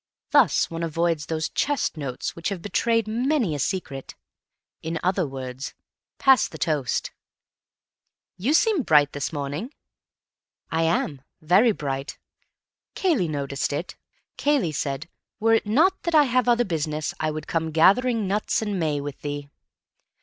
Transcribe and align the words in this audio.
Thus 0.31 0.71
one 0.71 0.81
avoids 0.81 1.27
those 1.27 1.47
chest 1.49 1.95
notes 1.95 2.35
which 2.35 2.49
have 2.49 2.63
betrayed 2.63 3.07
many 3.07 3.53
a 3.53 3.59
secret. 3.59 4.15
In 4.81 4.99
other 5.03 5.27
words, 5.27 5.75
pass 6.17 6.47
the 6.47 6.57
toast." 6.57 7.11
"You 8.35 8.55
seem 8.55 8.81
bright 8.81 9.11
this 9.13 9.31
morning." 9.31 9.75
"I 10.71 10.81
am. 10.81 11.21
Very 11.39 11.71
bright. 11.71 12.17
Cayley 12.95 13.27
noticed 13.27 13.71
it. 13.71 13.95
Cayley 14.37 14.71
said, 14.71 15.07
'Were 15.39 15.53
it 15.53 15.67
not 15.67 16.01
that 16.01 16.15
I 16.15 16.23
have 16.23 16.47
other 16.49 16.65
business, 16.65 17.13
I 17.19 17.29
would 17.29 17.45
come 17.45 17.69
gathering 17.69 18.27
nuts 18.27 18.63
and 18.63 18.79
may 18.79 18.99
with 19.01 19.21
thee. 19.21 19.51